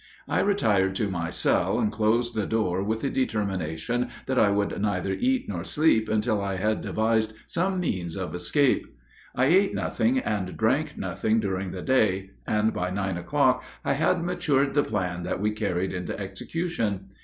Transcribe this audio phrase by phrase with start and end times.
[0.27, 4.81] I retired to my cell, and closed the door with the determination that I would
[4.81, 8.87] neither eat nor sleep until I had devised some means of escape.
[9.35, 14.23] I ate nothing and drank nothing during the day, and by nine o'clock I had
[14.23, 17.09] matured the plan that we carried into execution.